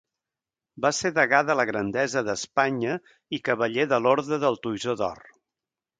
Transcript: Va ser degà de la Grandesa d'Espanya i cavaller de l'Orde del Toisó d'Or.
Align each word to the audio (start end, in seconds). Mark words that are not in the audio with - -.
Va 0.85 0.89
ser 0.99 1.11
degà 1.17 1.41
de 1.49 1.57
la 1.59 1.65
Grandesa 1.71 2.25
d'Espanya 2.29 2.95
i 3.39 3.41
cavaller 3.51 3.89
de 3.93 4.01
l'Orde 4.07 4.41
del 4.45 4.59
Toisó 4.65 5.01
d'Or. 5.03 5.27